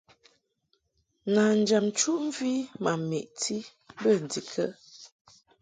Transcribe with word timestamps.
Nanjam 1.33 1.85
nchuʼmvi 1.91 2.51
ma 2.83 2.91
meʼti 3.09 3.55
bə 4.01 4.11
ndikə? 4.23 4.65